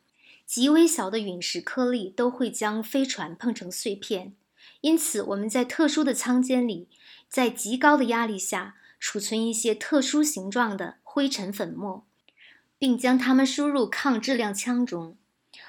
[0.47, 4.33] 极微小的陨石颗粒都会将飞船碰成碎片。
[4.81, 6.89] 因此，我们在特殊的舱间里，
[7.29, 12.07] 在极高的压力下储存一些特殊形状的灰尘粉末，
[12.79, 15.17] 并将它们输入抗质量枪中。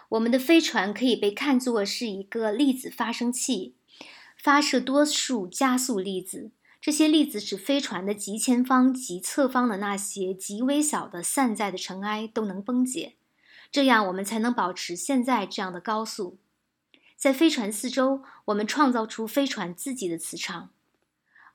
[0.09, 3.73] 我们的飞船可以被看作是一个粒子发生器，
[4.37, 6.51] 发射多数加速粒子。
[6.79, 13.15] 这些粒子使飞船的极前方及侧方的那些极微小的散在的尘埃都能崩解，
[13.71, 16.37] 这样我们才能保持现在这样的高速。
[17.17, 20.69] 在飞船四周，我们创造出飞船自己的磁场。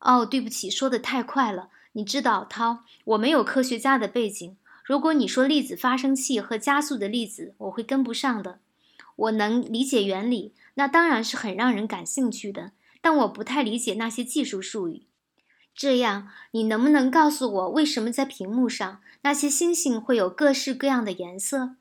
[0.01, 1.71] 哦，对不起，说的太快了。
[1.97, 4.57] 你知道，涛，我没有科学家的背景。
[4.85, 8.59] 如果你说粒子发生器和加速的粒子，我会跟不上的。
[9.17, 15.07] 我能理解原理，那当然是很让人感兴趣的，但我不太理解那些技术术语。
[15.73, 21.77] 这样，你能不能告诉我，为什么在屏幕上那些星星会有各式各样的颜色？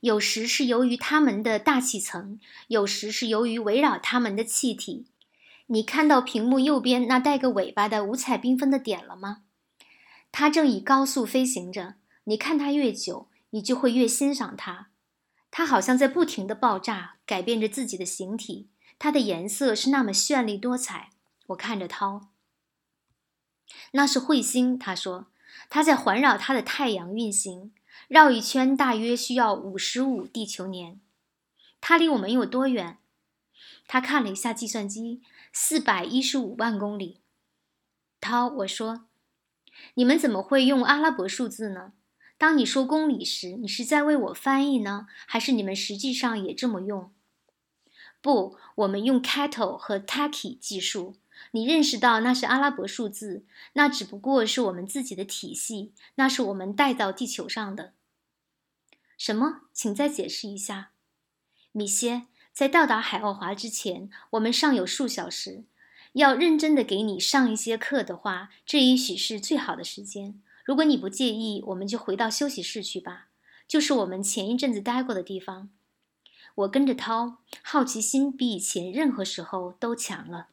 [0.00, 2.38] 有时是由于它们的大气层，
[2.68, 5.06] 有时是由于围绕它们的气体。
[5.66, 9.42] 你看到屏幕右边那带个尾巴的五彩缤纷的点了吗？
[10.30, 11.94] 它正以高速飞行着。
[12.24, 14.88] 你看它越久，你就会越欣赏它。
[15.50, 18.68] 它好像在不停地爆炸，改变着自己的形体。
[18.98, 21.10] 它的颜色是那么绚丽多彩。
[21.48, 22.28] 我看着涛。
[23.92, 25.26] 那是彗星，他说，
[25.68, 27.72] 它在环绕它的太阳运行，
[28.08, 31.00] 绕一圈大约需要五十五地球年。
[31.80, 32.98] 它离我们有多远？
[33.88, 35.20] 他看了一下计算机，
[35.52, 37.20] 四百一十五万公里。
[38.20, 39.06] 涛，我说，
[39.94, 41.92] 你们怎么会用阿拉伯数字呢？
[42.38, 47.12] 当你说公里时，你是在为我翻译呢，还是你们实际上也这么用？
[48.20, 51.16] 不，我们用 Cattle 和 Taki 计数。
[51.50, 53.44] 你认识到那是阿拉伯数字，
[53.74, 57.92] 那只不过是我们自己的体系，那是我们带到地球上的。
[59.18, 59.62] 什么？
[59.72, 60.92] 请再解释一下，
[61.72, 62.26] 米歇。
[62.52, 65.64] 在到达海奥华之前，我们尚有数小时。
[66.12, 70.38] 要认真的给你上一些课的话，这也许是最好的时间。
[70.62, 73.28] 如果你不介意，我们就回到休息室去吧，
[73.66, 75.70] 就是我们前一阵子待过的地方。
[76.54, 80.48] 我跟着涛，好奇心比以前任何时候都强了。